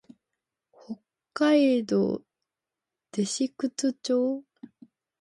[0.73, 0.99] 北
[1.31, 2.23] 海道
[3.11, 4.43] 弟子屈町